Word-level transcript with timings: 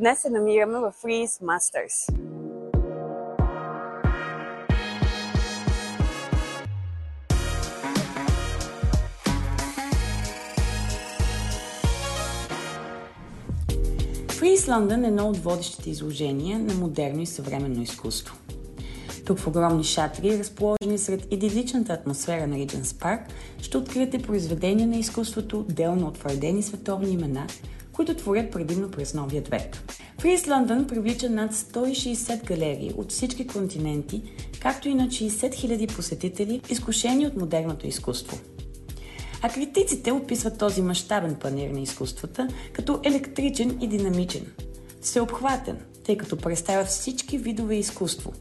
Днес 0.00 0.18
се 0.18 0.30
намираме 0.30 0.78
в 0.78 0.92
Freeze 1.02 1.42
Masters. 1.42 2.16
Freeze 14.28 14.56
London 14.56 15.04
е 15.04 15.08
едно 15.08 15.28
от 15.28 15.36
водещите 15.36 15.90
изложения 15.90 16.58
на 16.58 16.74
модерно 16.74 17.22
и 17.22 17.26
съвременно 17.26 17.82
изкуство. 17.82 18.36
Тук 19.26 19.38
в 19.38 19.46
огромни 19.46 19.84
шатри, 19.84 20.38
разположени 20.38 20.98
сред 20.98 21.32
идиличната 21.32 21.92
атмосфера 21.92 22.46
на 22.46 22.56
Regent's 22.56 22.82
Park, 22.82 23.20
ще 23.62 23.78
откриете 23.78 24.22
произведения 24.22 24.86
на 24.88 24.96
изкуството, 24.96 25.62
дел 25.68 25.94
на 25.94 26.08
утвърдени 26.08 26.62
световни 26.62 27.12
имена, 27.12 27.46
които 27.96 28.14
творят 28.14 28.50
предимно 28.50 28.90
през 28.90 29.14
новия 29.14 29.42
век. 29.42 29.76
Фриз 30.20 30.48
Лондон 30.48 30.86
привлича 30.86 31.30
над 31.30 31.52
160 31.52 32.44
галерии 32.44 32.92
от 32.96 33.12
всички 33.12 33.46
континенти, 33.46 34.22
както 34.60 34.88
и 34.88 34.94
на 34.94 35.06
60 35.06 35.28
000 35.28 35.96
посетители, 35.96 36.60
изкушени 36.70 37.26
от 37.26 37.36
модерното 37.36 37.86
изкуство. 37.86 38.38
А 39.42 39.48
критиците 39.48 40.12
описват 40.12 40.58
този 40.58 40.82
мащабен 40.82 41.34
панер 41.34 41.70
на 41.70 41.80
изкуствата 41.80 42.48
като 42.72 43.00
електричен 43.04 43.78
и 43.80 43.88
динамичен, 43.88 44.46
всеобхватен, 45.00 45.78
тъй 46.04 46.16
като 46.16 46.36
представя 46.36 46.84
всички 46.84 47.38
видове 47.38 47.74
изкуство. 47.74 48.32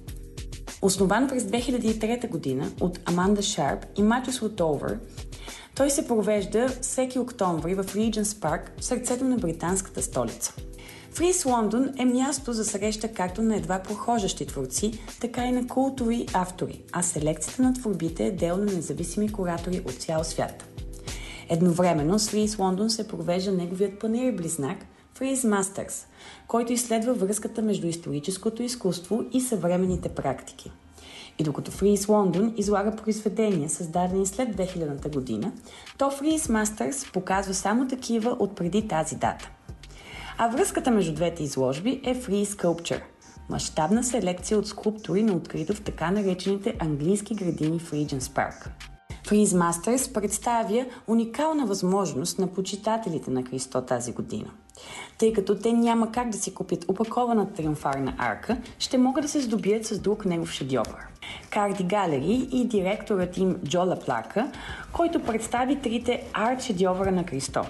Основан 0.82 1.28
през 1.28 1.44
2003 1.44 2.30
година 2.30 2.72
от 2.80 3.00
Аманда 3.06 3.42
Шарп 3.42 3.86
и 3.98 4.04
Матюс 4.04 4.42
Лотовър, 4.42 5.00
той 5.76 5.90
се 5.90 6.08
провежда 6.08 6.68
всеки 6.82 7.20
октомври 7.20 7.76
в 7.76 7.84
Regent's 7.84 8.24
Park 8.24 8.62
в 8.80 8.86
сърцето 8.86 9.26
на 9.26 9.38
британската 9.38 10.02
столица. 10.02 10.54
Фрис 11.12 11.46
Лондон 11.46 11.90
е 11.98 12.06
място 12.06 12.54
за 12.54 12.66
среща 12.66 13.14
както 13.14 13.42
на 13.42 13.56
едва 13.56 13.80
прохожащи 13.80 14.46
творци, 14.46 15.00
така 15.22 15.46
и 15.46 15.52
на 15.52 15.68
култови 15.68 16.26
автори, 16.34 16.82
а 16.92 17.04
селекцията 17.04 17.62
на 17.62 17.74
творбите 17.74 18.26
е 18.26 18.32
дел 18.32 18.58
на 18.58 18.66
независими 18.66 19.32
куратори 19.32 19.82
от 19.86 19.94
цял 19.94 20.24
свят. 20.24 20.66
Едновременно 21.50 22.20
с 22.20 22.30
Фрис 22.30 22.60
Лондон 22.60 22.90
се 22.90 23.08
провежда 23.08 23.52
неговият 23.52 24.00
панер 24.00 24.32
близнак 24.32 24.78
Фрис 25.14 25.42
Masters, 25.42 26.06
който 26.48 26.74
изследва 26.74 27.14
връзката 27.14 27.62
между 27.62 27.88
историческото 27.88 28.64
изкуство 28.64 29.24
и 29.34 29.42
съвременните 29.42 30.10
практики– 30.10 30.72
и 31.40 31.44
докато 31.44 31.72
Freeze 31.72 32.10
Лондон 32.10 32.54
излага 32.58 32.96
произведения, 32.96 33.70
създадени 33.70 34.26
след 34.26 34.58
2000 34.58 35.14
година, 35.14 35.52
то 35.98 36.06
Freeze 36.06 36.64
Masters 36.64 37.14
показва 37.14 37.54
само 37.54 37.88
такива 37.88 38.30
от 38.40 38.56
преди 38.56 38.88
тази 38.88 39.16
дата. 39.16 39.50
А 40.38 40.48
връзката 40.48 40.92
между 40.92 41.14
двете 41.14 41.44
изложби 41.44 42.02
е 42.04 42.16
Free 42.16 42.46
Sculpture– 42.46 43.02
мащабна 43.50 44.04
селекция 44.04 44.60
от 44.60 44.68
скулптури 44.68 45.24
на 45.24 45.34
открито 45.34 45.74
в 45.74 45.82
така 45.82 46.12
наречените 46.12 46.76
английски 46.80 47.36
градини 47.36 47.80
в 47.80 47.92
Regent's 47.92 48.20
Park. 48.20 48.70
Freeze 49.26 49.72
Masters 49.72 50.14
представя 50.14 50.86
уникална 51.08 51.66
възможност 51.66 52.40
на 52.40 52.48
почитателите 52.48 53.32
на 53.32 53.44
Христо 53.44 53.82
тази 53.82 54.14
година. 54.14 54.52
Тъй 55.18 55.34
като 55.34 55.56
те 55.56 55.74
няма 55.74 56.12
как 56.12 56.30
да 56.30 56.38
си 56.38 56.54
купят 56.54 56.86
опакована 56.88 57.54
триумфарна 57.54 58.16
арка, 58.18 58.58
ще 58.80 58.98
могат 58.98 59.22
да 59.22 59.28
се 59.28 59.40
здобият 59.40 59.86
с 59.86 60.00
друг 60.00 60.26
негов 60.26 60.52
шедьовър. 60.52 61.08
Карди 61.50 61.84
Галери 61.84 62.48
и 62.52 62.66
директорът 62.66 63.38
им 63.38 63.56
Джола 63.68 64.00
Плака, 64.06 64.52
който 64.94 65.24
представи 65.24 65.82
трите 65.82 66.24
арт 66.34 66.62
шедьовъра 66.62 67.12
на 67.12 67.24
Христо. 67.24 67.62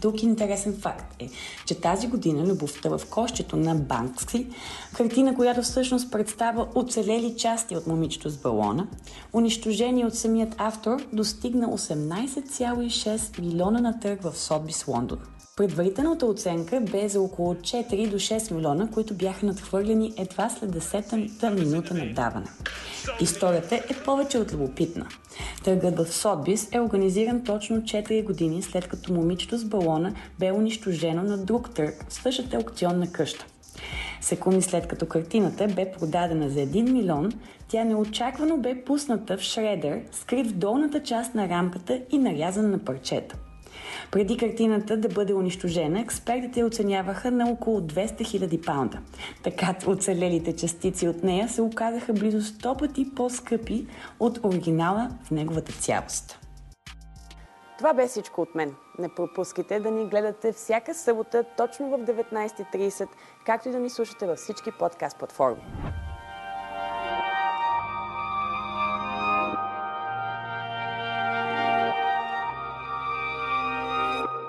Друг 0.00 0.22
интересен 0.22 0.76
факт 0.80 1.14
е, 1.18 1.28
че 1.66 1.80
тази 1.80 2.06
година 2.06 2.46
любовта 2.46 2.88
в 2.88 3.00
кощето 3.10 3.56
на 3.56 3.74
Банкси, 3.74 4.46
картина, 4.96 5.34
която 5.34 5.62
всъщност 5.62 6.12
представя 6.12 6.66
оцелели 6.74 7.34
части 7.36 7.76
от 7.76 7.86
момичето 7.86 8.30
с 8.30 8.36
балона, 8.36 8.86
унищожени 9.32 10.04
от 10.04 10.14
самият 10.14 10.54
автор, 10.58 11.02
достигна 11.12 11.68
18,6 11.68 13.40
милиона 13.40 13.80
на 13.80 14.00
търг 14.00 14.22
в 14.22 14.38
Сотбис, 14.38 14.86
Лондон. 14.86 15.18
Предварителната 15.56 16.26
оценка 16.26 16.80
бе 16.80 17.08
за 17.08 17.20
около 17.20 17.54
4 17.54 18.10
до 18.10 18.16
6 18.16 18.54
милиона, 18.54 18.90
които 18.90 19.14
бяха 19.14 19.46
надхвърлени 19.46 20.12
едва 20.16 20.50
след 20.50 20.70
10-та 20.70 21.50
минута 21.50 21.94
на 21.94 22.14
даване. 22.14 22.46
Историята 23.20 23.76
е 23.76 23.94
повече 24.04 24.38
от 24.38 24.52
любопитна. 24.52 25.06
Търгът 25.64 25.98
в 25.98 26.12
Сотбис 26.12 26.68
е 26.72 26.80
организиран 26.80 27.44
точно 27.44 27.76
4 27.76 28.24
години 28.24 28.62
след 28.62 28.88
като 28.88 29.12
момичето 29.12 29.58
с 29.58 29.64
балона 29.64 30.14
бе 30.38 30.52
унищожено 30.52 31.22
на 31.22 31.38
друг 31.38 31.74
търг 31.74 32.04
в 32.08 32.12
същата 32.12 32.56
аукционна 32.56 33.12
къща. 33.12 33.46
Секунди 34.20 34.62
след 34.62 34.88
като 34.88 35.06
картината 35.06 35.66
бе 35.66 35.92
продадена 35.92 36.50
за 36.50 36.60
1 36.60 36.90
милион, 36.90 37.32
тя 37.68 37.84
неочаквано 37.84 38.56
бе 38.56 38.84
пусната 38.84 39.36
в 39.36 39.40
шредер, 39.40 40.00
скрит 40.12 40.46
в 40.46 40.54
долната 40.54 41.02
част 41.02 41.34
на 41.34 41.48
рамката 41.48 42.00
и 42.10 42.18
нарязан 42.18 42.70
на 42.70 42.78
парчета. 42.78 43.36
Преди 44.10 44.36
картината 44.36 44.96
да 44.96 45.08
бъде 45.08 45.34
унищожена, 45.34 46.00
експертите 46.00 46.64
оценяваха 46.64 47.30
на 47.30 47.50
около 47.50 47.80
200 47.80 48.20
000 48.20 48.66
паунда. 48.66 48.98
Така 49.42 49.74
оцелелите 49.86 50.56
частици 50.56 51.08
от 51.08 51.22
нея 51.22 51.48
се 51.48 51.62
оказаха 51.62 52.12
близо 52.12 52.40
100 52.40 52.78
пъти 52.78 53.14
по-скъпи 53.14 53.86
от 54.20 54.40
оригинала 54.44 55.10
в 55.24 55.30
неговата 55.30 55.72
цялост. 55.72 56.38
Това 57.78 57.94
бе 57.94 58.06
всичко 58.06 58.40
от 58.40 58.54
мен. 58.54 58.74
Не 58.98 59.08
пропускайте 59.08 59.80
да 59.80 59.90
ни 59.90 60.06
гледате 60.06 60.52
всяка 60.52 60.94
събота 60.94 61.44
точно 61.56 61.90
в 61.90 61.98
19.30, 61.98 63.08
както 63.46 63.68
и 63.68 63.72
да 63.72 63.78
ни 63.78 63.90
слушате 63.90 64.26
във 64.26 64.38
всички 64.38 64.70
подкаст 64.78 65.18
платформи. 65.18 65.62